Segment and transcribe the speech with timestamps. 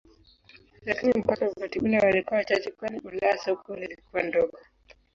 [0.81, 4.57] Lakini mpaka wakati ule walikuwa wachache kwani Ulaya soko lilikuwa dogo.